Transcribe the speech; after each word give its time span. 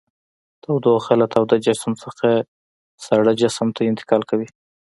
تودوخه 0.63 1.13
له 1.21 1.25
تاوده 1.33 1.57
جسم 1.65 1.91
څخه 2.03 2.27
ساړه 3.05 3.33
جسم 3.41 3.67
ته 3.75 3.81
انتقال 3.91 4.21
کوي. 4.29 4.47